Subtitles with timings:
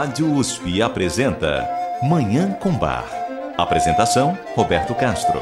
[0.00, 1.68] Rádio USP apresenta
[2.02, 3.04] Manhã com Bar.
[3.58, 5.38] Apresentação: Roberto Castro.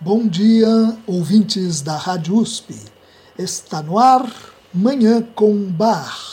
[0.00, 2.74] Bom dia, ouvintes da Rádio USP.
[3.38, 4.26] Está no ar
[4.72, 6.25] Manhã com Bar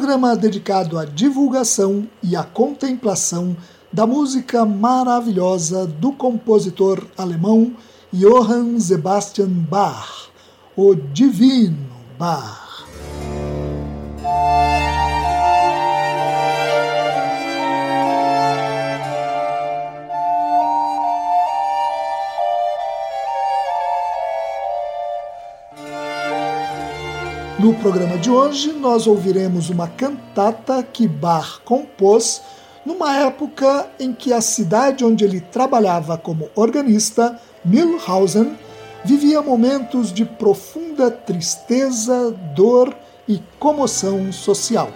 [0.00, 3.54] programa dedicado à divulgação e à contemplação
[3.92, 7.76] da música maravilhosa do compositor alemão
[8.10, 10.30] Johann Sebastian Bach,
[10.74, 11.86] o Divino
[12.18, 12.59] Bach.
[27.60, 32.40] No programa de hoje, nós ouviremos uma cantata que Bach compôs
[32.86, 38.56] numa época em que a cidade onde ele trabalhava como organista, Milhausen,
[39.04, 42.96] vivia momentos de profunda tristeza, dor
[43.28, 44.88] e comoção social.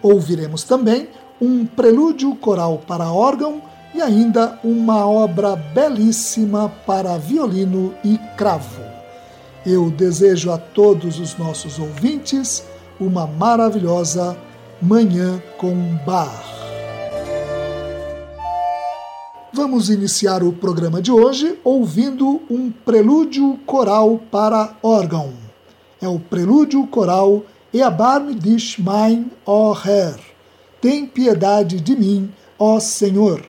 [0.00, 3.60] Ouviremos também um prelúdio coral para órgão
[3.94, 8.89] e ainda uma obra belíssima para violino e cravo.
[9.64, 12.64] Eu desejo a todos os nossos ouvintes
[12.98, 14.36] uma maravilhosa
[14.80, 15.74] Manhã com
[16.06, 16.42] Bar.
[19.52, 25.34] Vamos iniciar o programa de hoje ouvindo um prelúdio coral para órgão.
[26.00, 30.18] É o prelúdio coral Eabarme dich mein, ó Herr.
[30.80, 33.44] Tem piedade de mim, ó Senhor.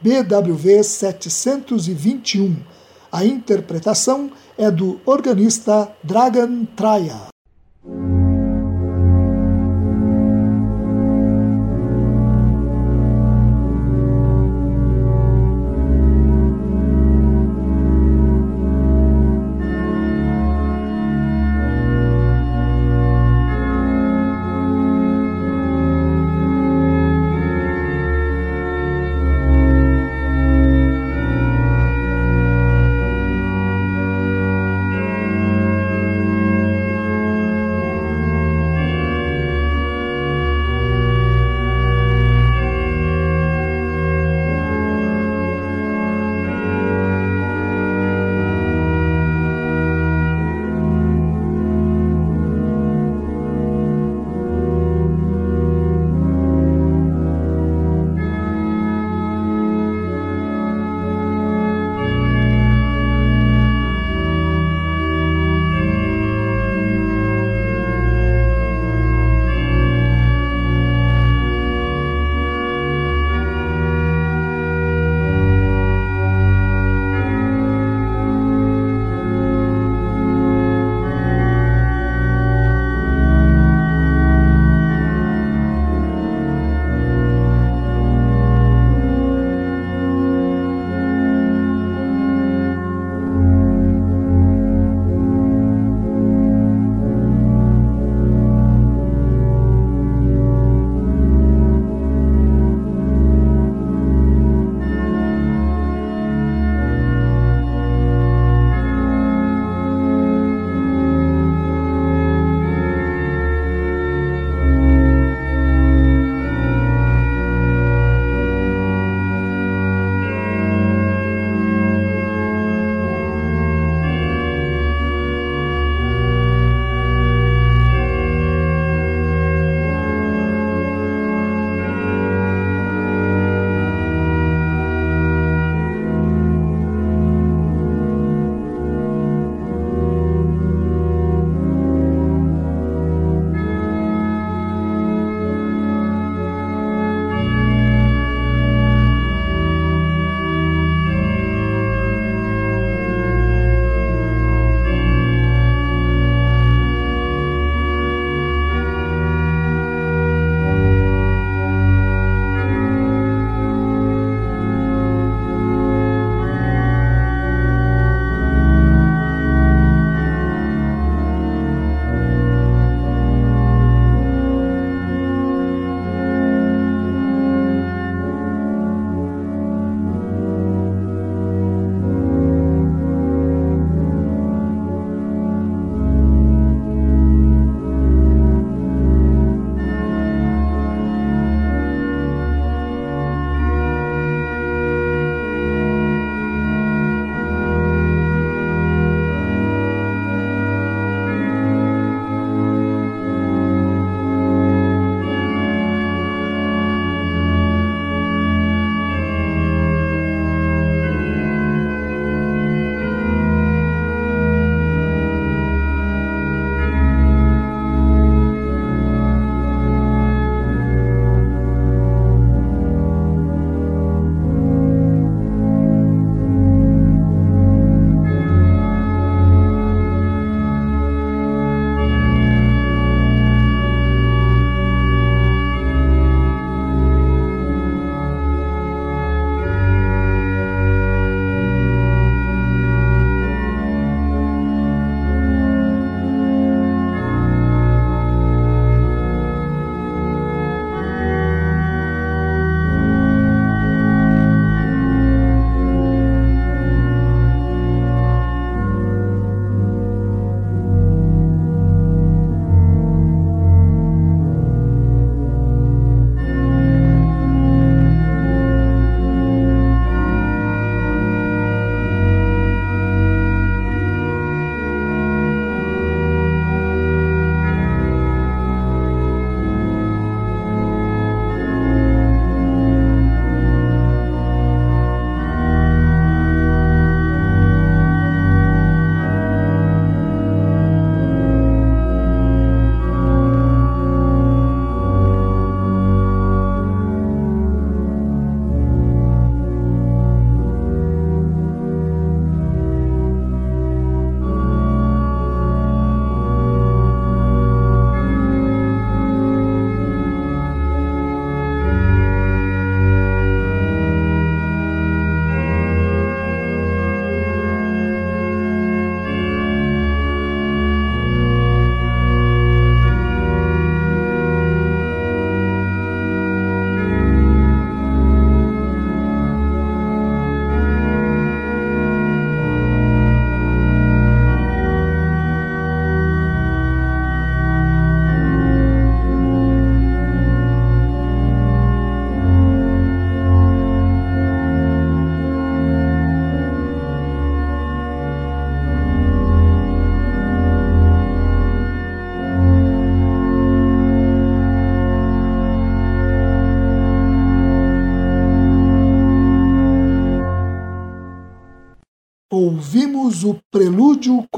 [0.00, 2.56] BWV 721.
[3.12, 4.30] A interpretação
[4.62, 7.31] é do organista Dragan Traja.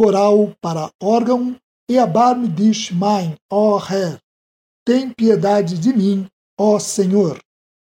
[0.05, 1.57] Coral para órgão
[1.89, 4.19] e a Barme dish Mein, ó Herr.
[4.87, 6.27] Tem piedade de mim,
[6.61, 7.41] ó Senhor.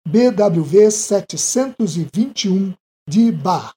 [0.08, 2.74] BWV 721
[3.08, 3.74] de Bach.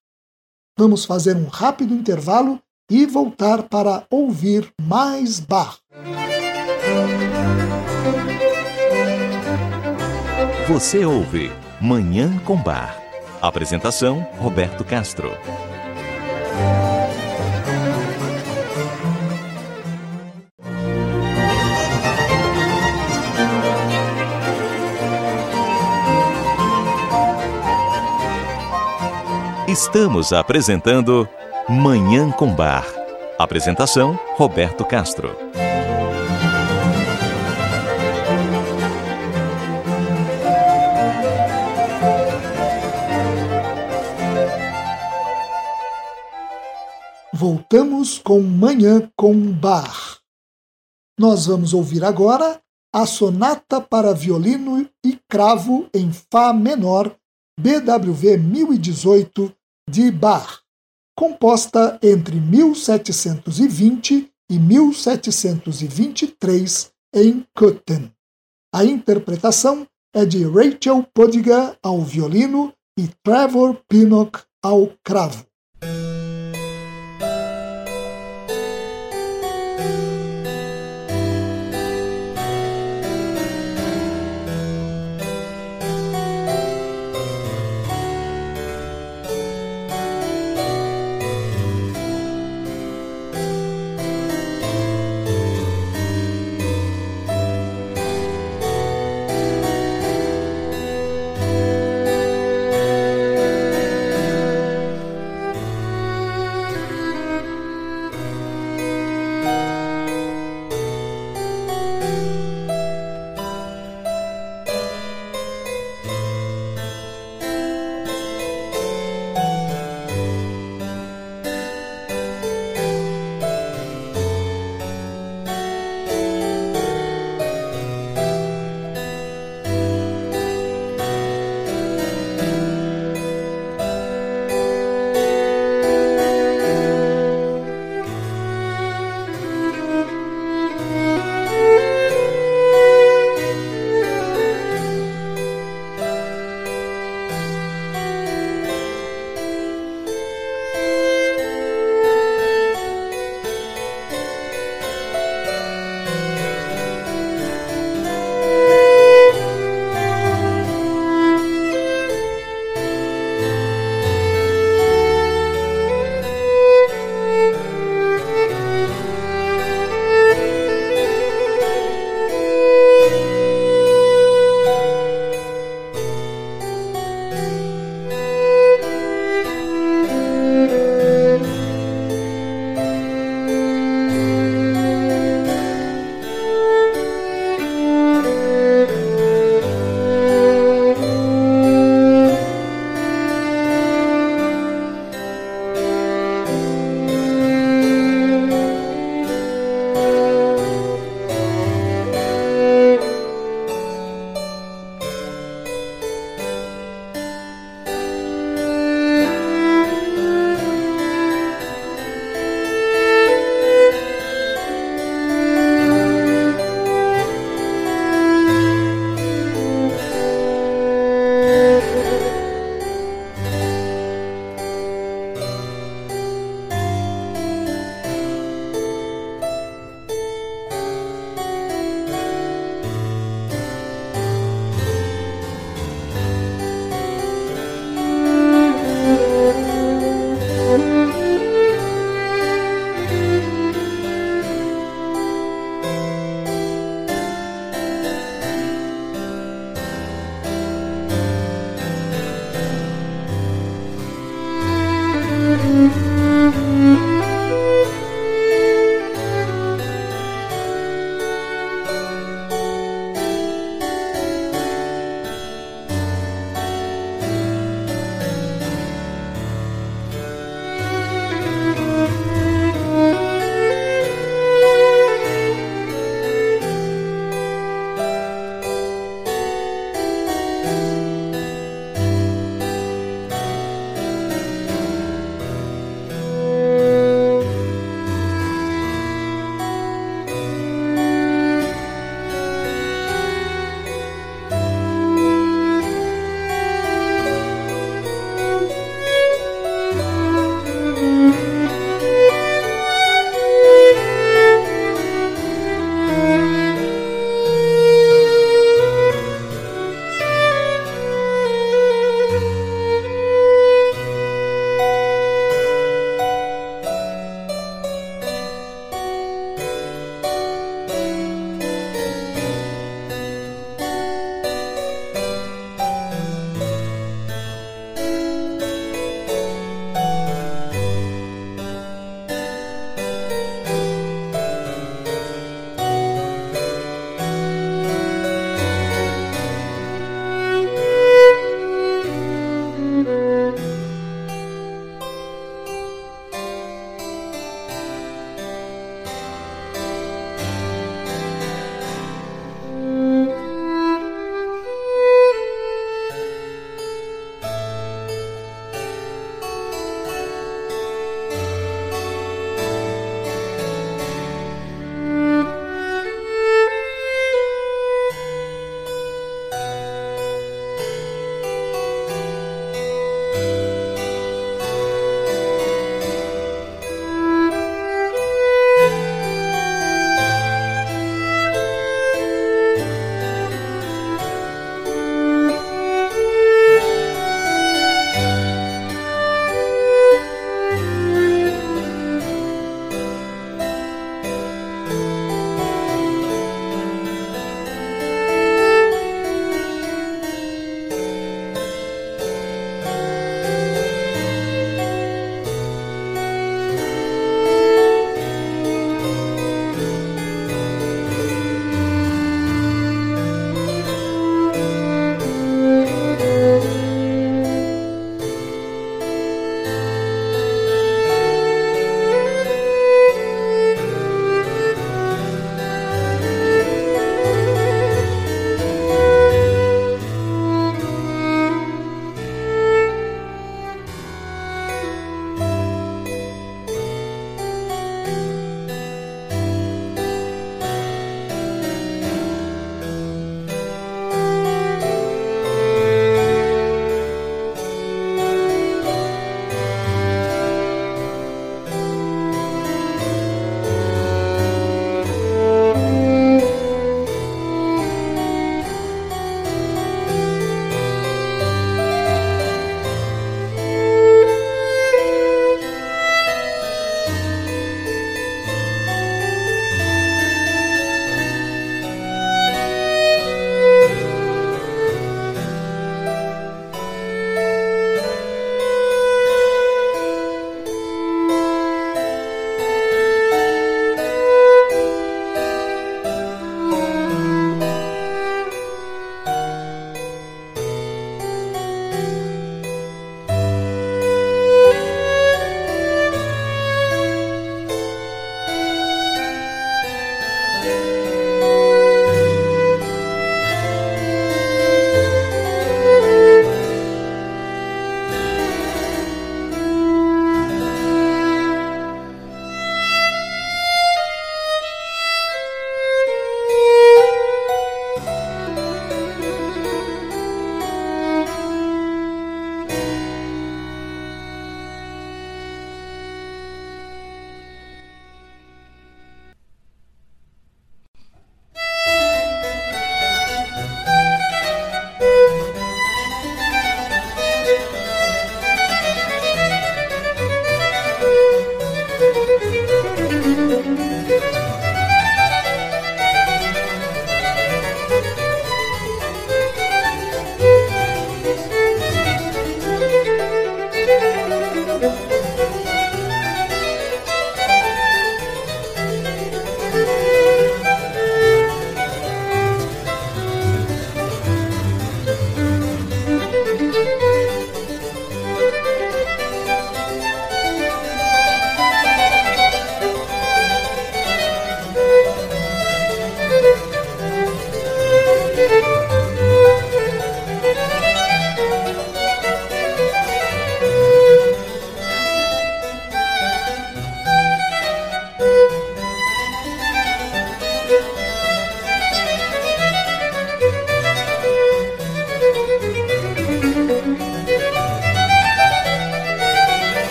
[0.78, 2.58] Vamos fazer um rápido intervalo
[2.90, 5.78] e voltar para ouvir mais Bach.
[10.66, 12.98] Você ouve Manhã com Bar.
[13.42, 15.30] Apresentação: Roberto Castro.
[29.70, 31.28] Estamos apresentando
[31.68, 32.84] Manhã com Bar.
[33.38, 35.30] Apresentação: Roberto Castro.
[47.32, 50.18] Voltamos com Manhã com Bar.
[51.16, 52.60] Nós vamos ouvir agora
[52.92, 57.14] a Sonata para Violino e Cravo em Fá Menor,
[57.56, 59.59] BWV 1018,
[59.90, 60.60] de Bach,
[61.16, 68.10] composta entre 1720 e 1723 em Köthen.
[68.72, 75.49] A interpretação é de Rachel Podiga ao violino e Trevor Pinnock ao cravo.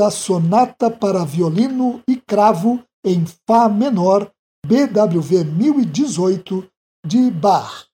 [0.00, 4.30] A sonata para violino e cravo em Fá menor,
[4.66, 6.66] BWV 1018,
[7.06, 7.86] de Bach.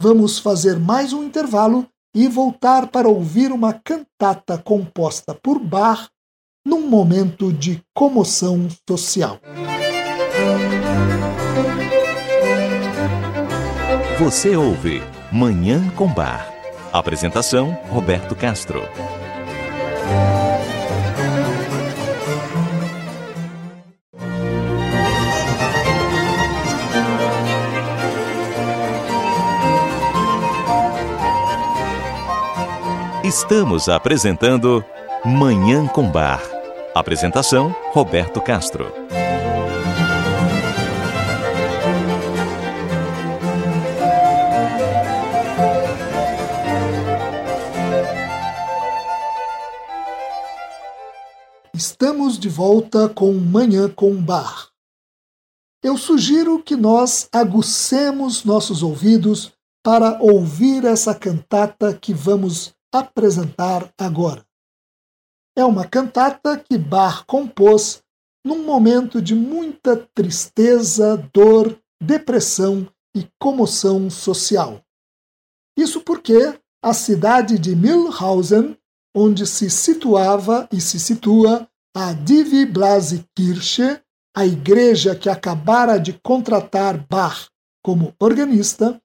[0.00, 6.08] Vamos fazer mais um intervalo e voltar para ouvir uma cantata composta por Bach
[6.66, 9.40] num momento de comoção social.
[14.18, 16.52] Você ouve Manhã com Bar.
[16.92, 18.82] Apresentação: Roberto Castro.
[33.34, 34.84] Estamos apresentando
[35.24, 36.42] Manhã com Bar.
[36.94, 38.92] Apresentação: Roberto Castro.
[51.72, 54.68] Estamos de volta com Manhã com Bar.
[55.82, 64.44] Eu sugiro que nós agucemos nossos ouvidos para ouvir essa cantata que vamos apresentar agora.
[65.56, 68.02] É uma cantata que Bach compôs
[68.44, 74.82] num momento de muita tristeza, dor, depressão e comoção social.
[75.76, 78.76] Isso porque a cidade de Mühlhausen,
[79.14, 84.00] onde se situava e se situa a Divi Blase Kirche,
[84.34, 87.48] a igreja que acabara de contratar Bach
[87.84, 89.01] como organista,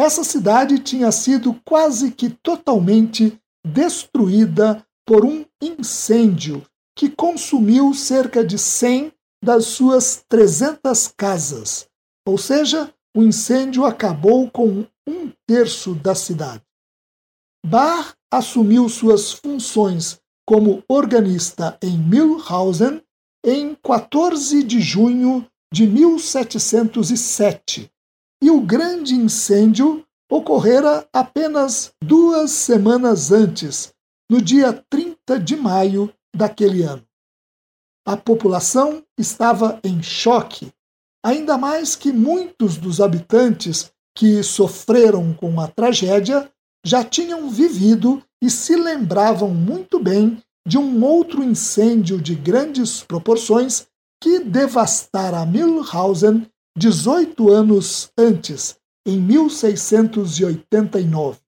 [0.00, 6.64] essa cidade tinha sido quase que totalmente destruída por um incêndio
[6.96, 9.12] que consumiu cerca de 100
[9.44, 11.88] das suas 300 casas,
[12.26, 16.62] ou seja, o incêndio acabou com um terço da cidade.
[17.66, 23.02] Bach assumiu suas funções como organista em Mühlhausen
[23.44, 27.90] em 14 de junho de 1707,
[28.42, 33.92] e o grande incêndio ocorrera apenas duas semanas antes,
[34.30, 37.04] no dia 30 de maio daquele ano.
[38.06, 40.72] A população estava em choque,
[41.24, 46.50] ainda mais que muitos dos habitantes que sofreram com a tragédia
[46.84, 53.86] já tinham vivido e se lembravam muito bem de um outro incêndio de grandes proporções
[54.22, 61.40] que devastara Mühlhausen 18 anos antes, em 1689.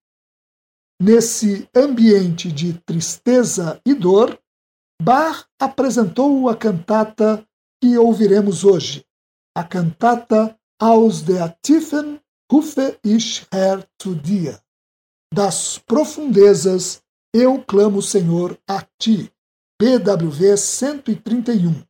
[1.00, 4.38] Nesse ambiente de tristeza e dor,
[5.00, 7.46] Bach apresentou a cantata
[7.80, 9.04] que ouviremos hoje,
[9.56, 14.58] a cantata Aus der Tiefen rufe ich Herr zu dir.
[15.32, 19.32] Das profundezas eu clamo, Senhor, a ti.
[19.80, 21.84] PWV 131.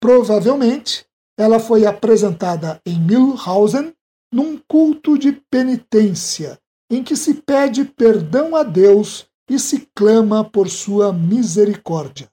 [0.00, 1.06] Provavelmente
[1.40, 3.94] ela foi apresentada em Milhausen
[4.30, 10.68] num culto de penitência, em que se pede perdão a Deus e se clama por
[10.68, 12.30] sua misericórdia.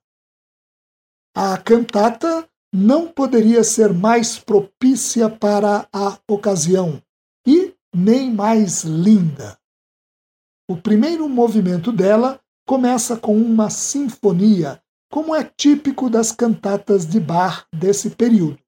[1.33, 7.01] A cantata não poderia ser mais propícia para a ocasião
[7.47, 9.57] e nem mais linda.
[10.69, 17.65] O primeiro movimento dela começa com uma sinfonia, como é típico das cantatas de Bach
[17.73, 18.66] desse período.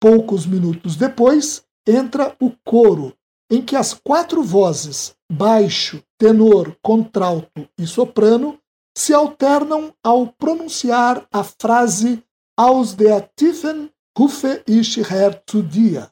[0.00, 3.16] Poucos minutos depois, entra o coro,
[3.50, 8.58] em que as quatro vozes, baixo, tenor, contralto e soprano,
[8.96, 12.22] se alternam ao pronunciar a frase
[12.58, 16.10] Aus der Tiefen rufe ich Herr zu dir.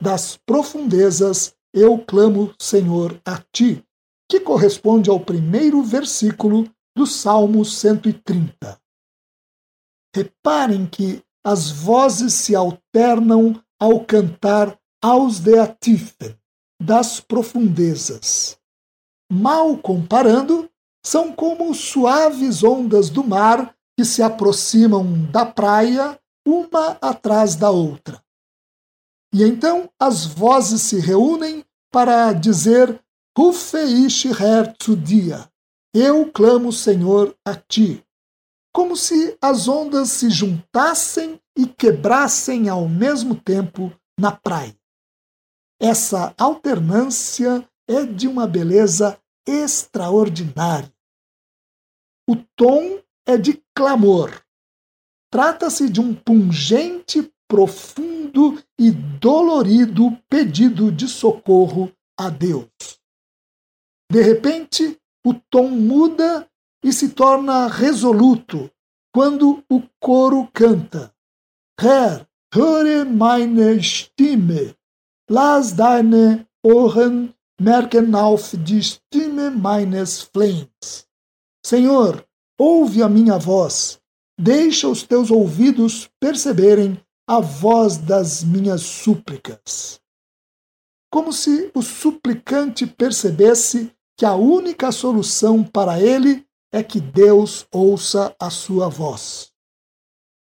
[0.00, 3.84] Das profundezas eu clamo, Senhor, a ti,
[4.26, 6.66] que corresponde ao primeiro versículo
[6.96, 8.80] do Salmo 130.
[10.14, 16.36] Reparem que as vozes se alternam ao cantar aos Deatifen,
[16.80, 18.56] das profundezas.
[19.30, 20.70] Mal comparando,
[21.04, 28.22] são como suaves ondas do mar que se aproximam da praia uma atrás da outra.
[29.34, 33.02] E então as vozes se reúnem para dizer
[33.36, 35.48] Rufeish Her zu dia.
[35.94, 38.01] Eu clamo, Senhor, a ti
[38.72, 44.76] como se as ondas se juntassem e quebrassem ao mesmo tempo na praia.
[45.80, 50.92] Essa alternância é de uma beleza extraordinária.
[52.28, 54.42] O tom é de clamor.
[55.30, 62.68] Trata-se de um pungente, profundo e dolorido pedido de socorro a Deus.
[64.10, 66.48] De repente, o tom muda
[66.82, 68.70] e se torna resoluto
[69.14, 71.14] quando o coro canta.
[71.80, 74.74] Herr, höre meine Stimme,
[75.30, 81.06] lass deine Ohren merken auf die Stimme meines Flames.
[81.64, 82.24] Senhor,
[82.58, 84.00] ouve a minha voz,
[84.38, 90.00] deixa os teus ouvidos perceberem a voz das minhas súplicas.
[91.10, 98.34] Como se o suplicante percebesse que a única solução para ele é que Deus ouça
[98.40, 99.52] a sua voz.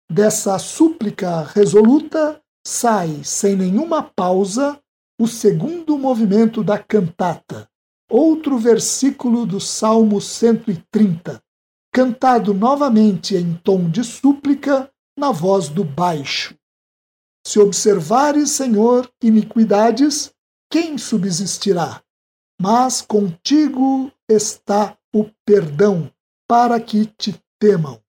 [0.09, 4.79] Dessa súplica resoluta sai, sem nenhuma pausa,
[5.19, 7.69] o segundo movimento da cantata,
[8.09, 11.41] outro versículo do Salmo 130,
[11.93, 16.55] cantado novamente em tom de súplica na voz do baixo.
[17.45, 20.31] Se observares, Senhor, iniquidades,
[20.71, 22.01] quem subsistirá?
[22.59, 26.11] Mas contigo está o perdão,
[26.45, 28.03] para que te temam.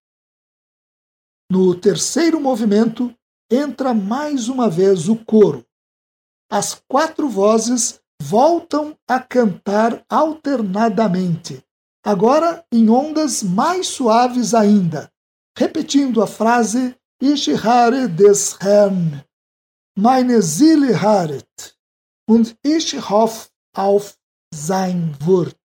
[1.49, 3.15] No terceiro movimento,
[3.49, 5.65] entra mais uma vez o coro.
[6.51, 11.63] As quatro vozes voltam a cantar alternadamente,
[12.05, 15.09] agora em ondas mais suaves ainda,
[15.57, 19.23] repetindo a frase Ich harre des Herrn,
[19.97, 21.77] meine Seele harret,
[22.29, 24.19] und ich hoff auf
[24.53, 25.57] sein Wort.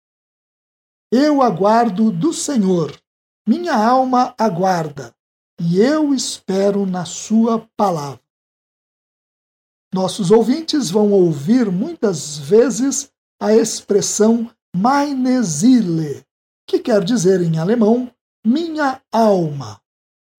[1.12, 2.96] Eu aguardo do Senhor,
[3.44, 5.12] minha alma aguarda,
[5.61, 8.23] e eu espero na Sua palavra.
[9.92, 13.11] Nossos ouvintes vão ouvir muitas vezes
[13.42, 16.25] a expressão meine Seele,
[16.64, 18.09] que quer dizer em alemão
[18.46, 19.83] minha alma,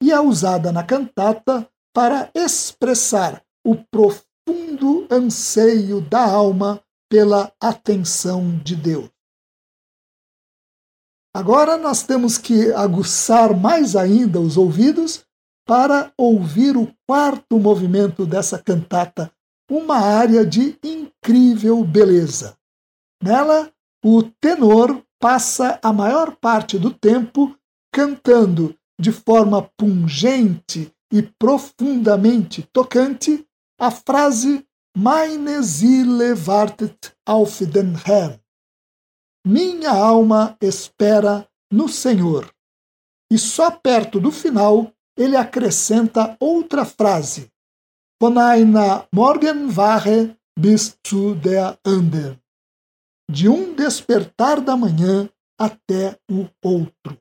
[0.02, 8.74] e é usada na cantata para expressar o profundo anseio da alma pela atenção de
[8.74, 9.10] Deus.
[11.34, 15.24] Agora nós temos que aguçar mais ainda os ouvidos
[15.66, 19.32] para ouvir o quarto movimento dessa cantata,
[19.70, 22.58] uma área de incrível beleza.
[23.24, 23.72] Nela,
[24.04, 27.56] o tenor passa a maior parte do tempo
[27.94, 33.46] cantando de forma pungente e profundamente tocante
[33.80, 38.41] a frase Meine Seele wartet auf den Herrn,
[39.46, 42.52] minha alma espera no Senhor.
[43.32, 47.50] E só perto do final ele acrescenta outra frase:
[48.22, 51.78] Von einer Morgenwache bis zu der.
[53.30, 57.18] De um despertar da manhã até o outro.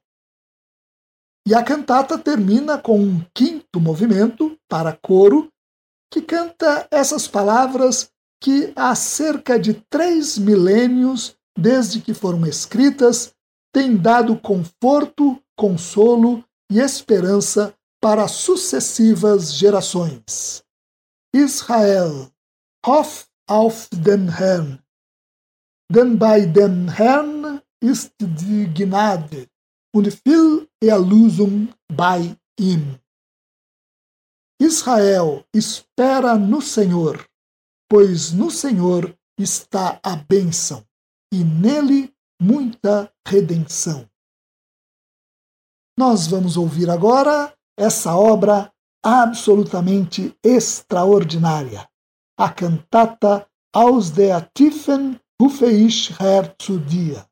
[1.46, 5.48] E a cantata termina com um quinto movimento para coro,
[6.12, 8.10] que canta essas palavras
[8.42, 13.34] que há cerca de três milênios desde que foram escritas,
[13.72, 20.64] têm dado conforto, consolo e esperança para sucessivas gerações.
[21.34, 22.32] Israel,
[22.84, 24.78] hoff auf den Herrn,
[25.92, 29.46] denn bei dem Herrn ist die Gnade
[29.94, 32.98] und viel Erlösung bei ihm.
[34.58, 37.24] Israel, espera no Senhor,
[37.88, 40.84] pois no Senhor está a bênção
[41.32, 44.08] e nele muita redenção.
[45.98, 48.72] Nós vamos ouvir agora essa obra
[49.02, 51.88] absolutamente extraordinária,
[52.38, 56.12] a cantata Aus der Tiefen rufe ich
[56.60, 57.24] zu dir.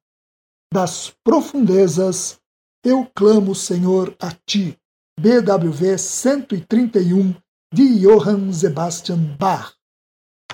[0.73, 2.39] Das profundezas
[2.85, 4.79] eu clamo, Senhor, a ti.
[5.19, 7.35] BWV 131
[7.75, 9.75] de Johann Sebastian Bach.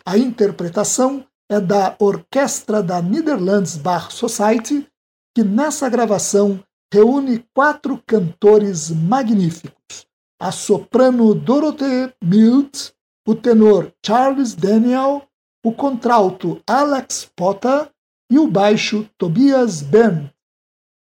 [0.07, 4.89] A interpretação é da Orquestra da Netherlands Bar Society,
[5.33, 6.61] que nessa gravação
[6.93, 10.07] reúne quatro cantores magníficos:
[10.41, 12.91] a soprano Dorothee Milt,
[13.27, 15.29] o tenor Charles Daniel,
[15.65, 17.89] o contralto Alex Potter
[18.31, 20.31] e o baixo Tobias Ben.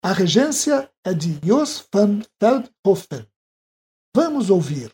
[0.03, 3.25] A regência é de Jos van Veldhoven.
[4.13, 4.91] Vamos ouvir.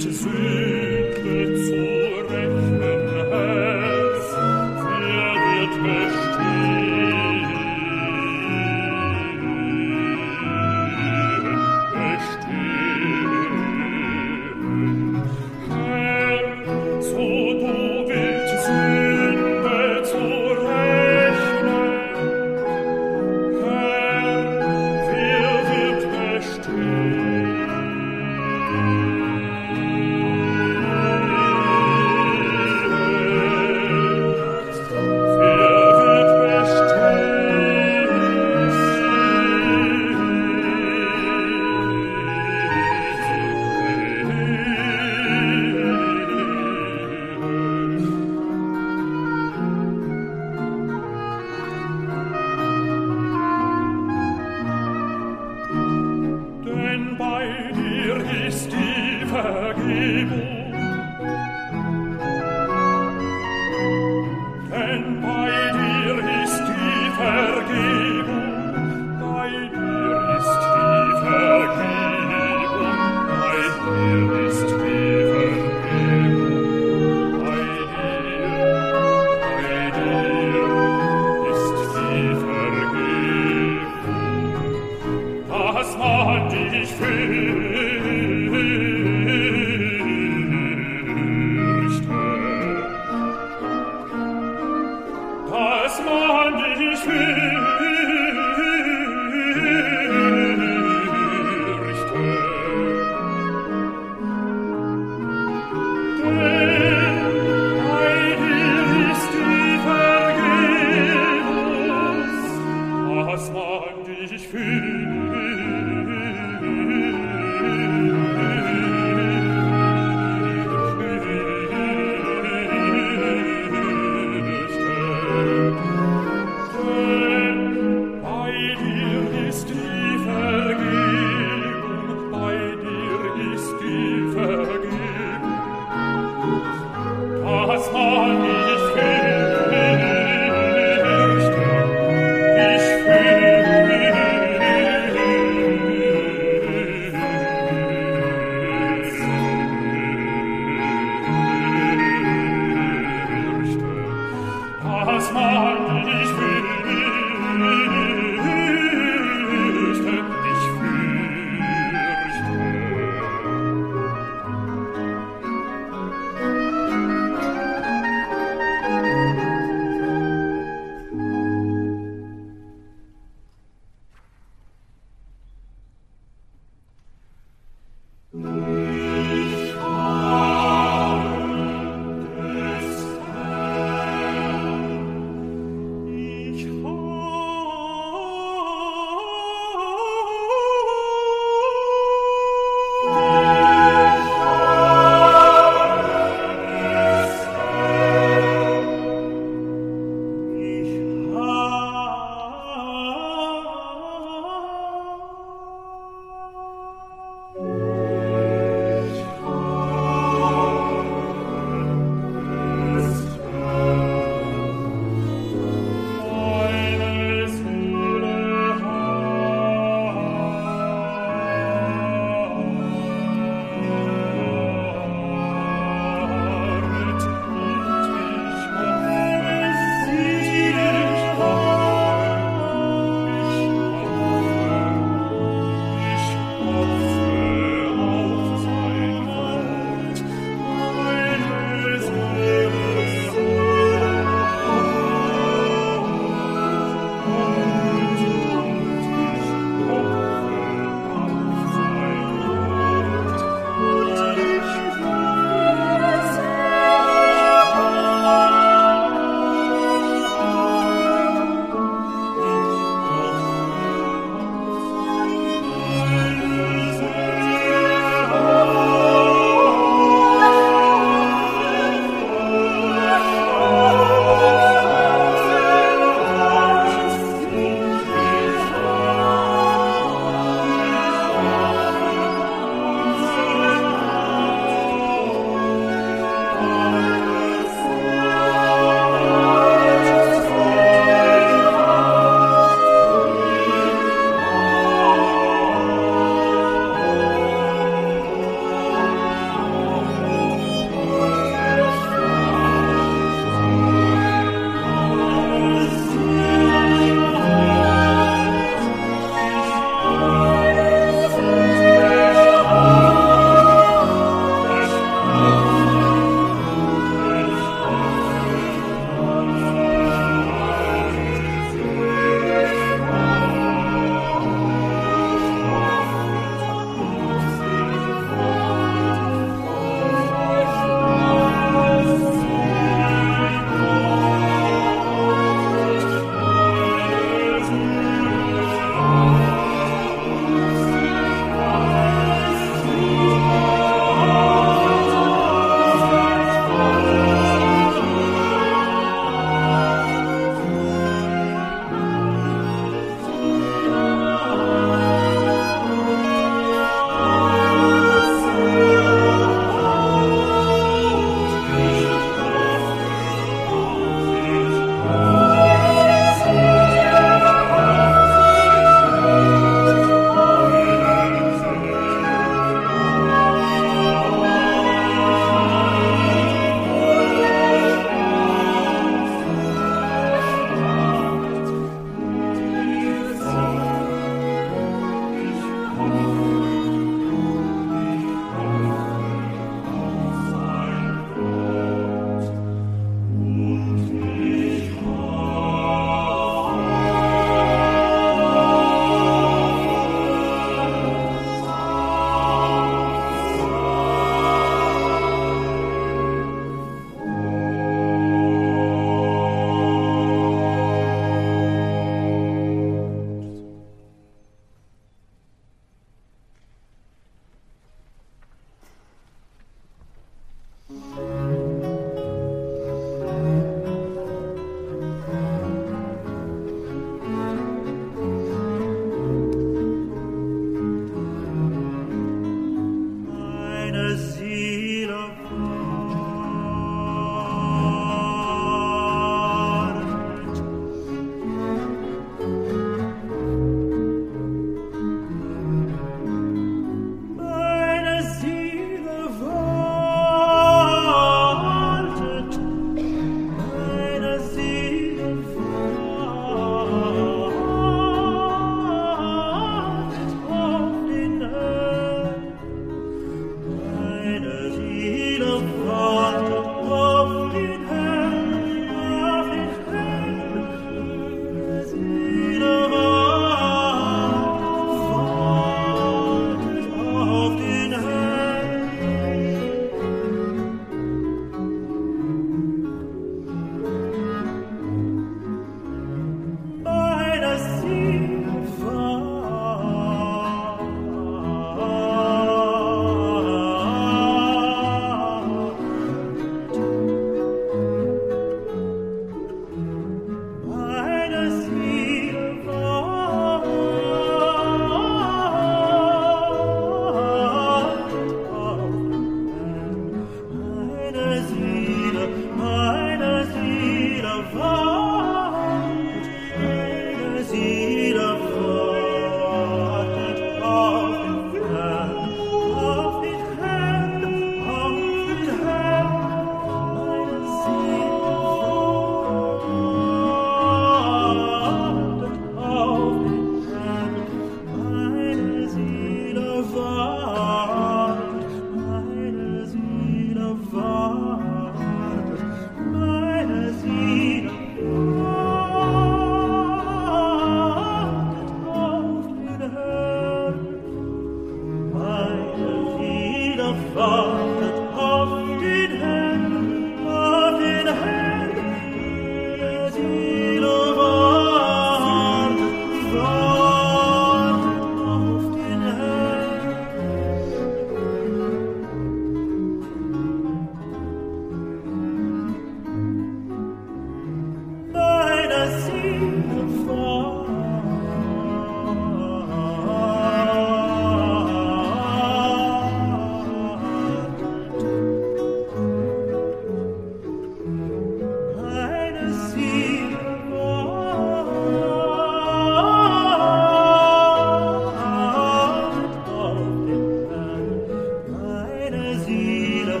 [598.94, 600.00] meine Seele,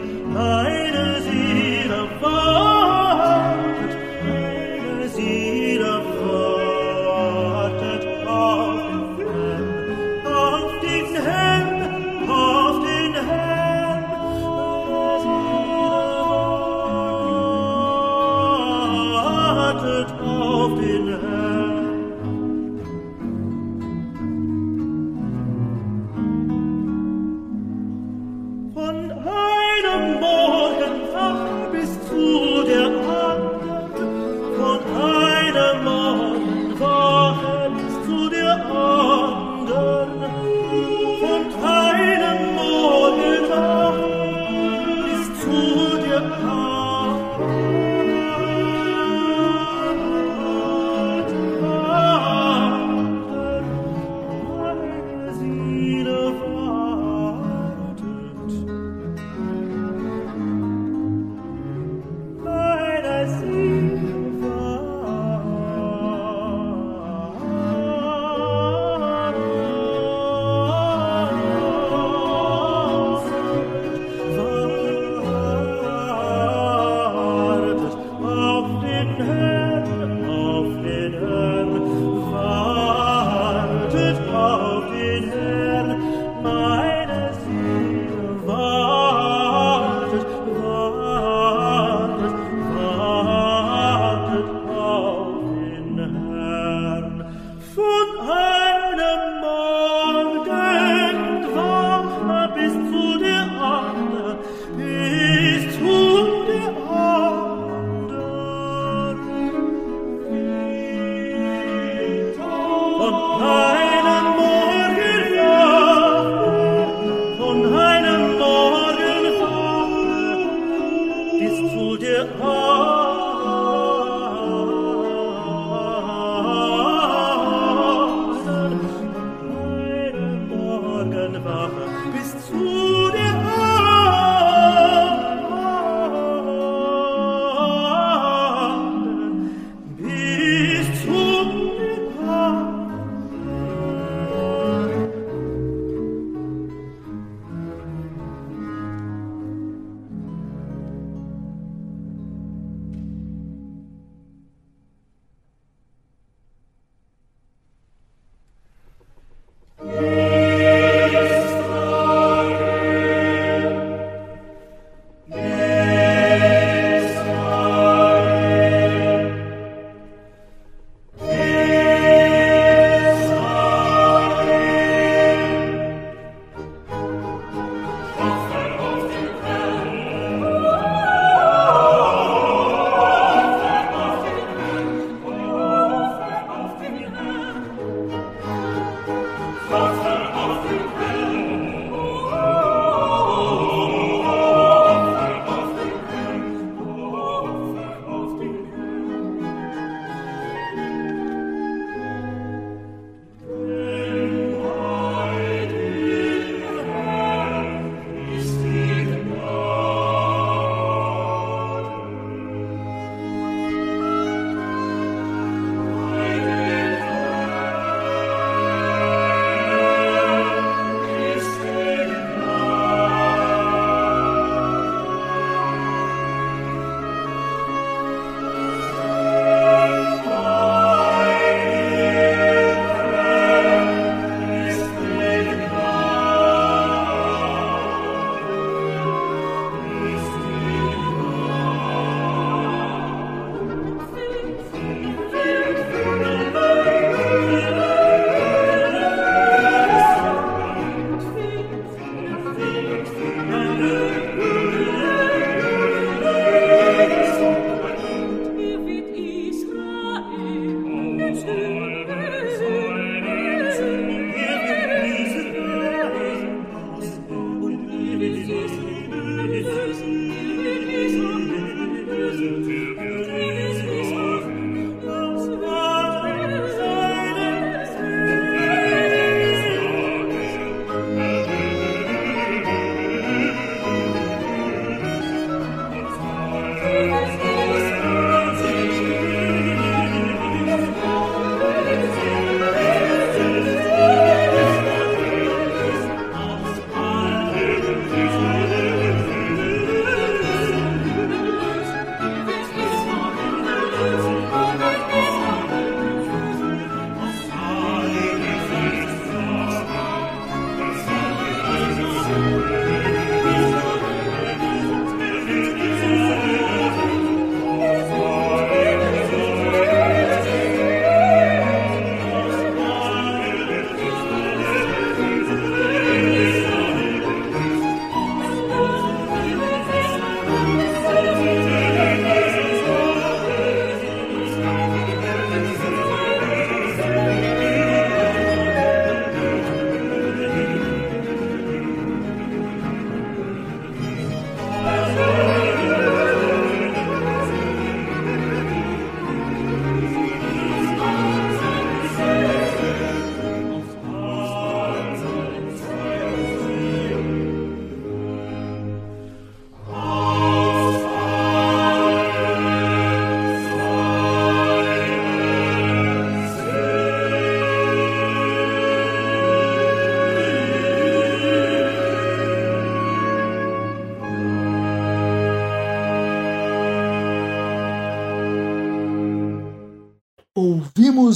[1.22, 1.53] Seele.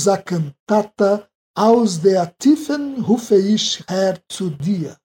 [0.06, 3.84] A cantata Aus der Tiefen rufe ich
[4.28, 4.96] zu dir.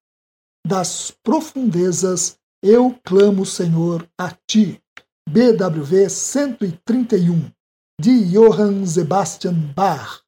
[0.63, 4.79] Das profundezas eu clamo, Senhor, a ti.
[5.27, 7.51] BWV 131,
[7.99, 10.21] de Johann Sebastian Bach,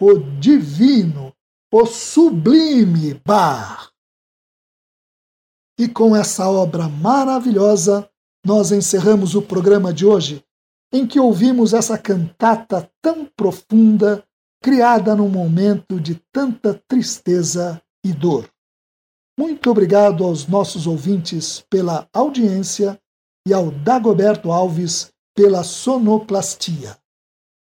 [0.00, 1.34] o divino,
[1.72, 3.90] o sublime Bach.
[5.78, 8.08] E com essa obra maravilhosa,
[8.46, 10.44] nós encerramos o programa de hoje,
[10.92, 14.22] em que ouvimos essa cantata tão profunda
[14.62, 18.48] criada num momento de tanta tristeza e dor.
[19.38, 23.00] Muito obrigado aos nossos ouvintes pela audiência
[23.46, 26.96] e ao Dagoberto Alves pela sonoplastia.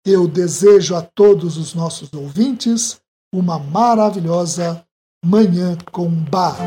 [0.05, 3.01] Eu desejo a todos os nossos ouvintes
[3.33, 4.85] uma maravilhosa
[5.25, 6.57] Manhã com Bar.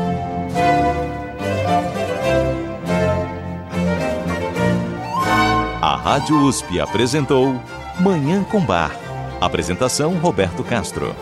[6.07, 7.61] Rádio USP apresentou
[7.99, 8.97] Manhã com Bar.
[9.41, 11.13] Apresentação Roberto Castro.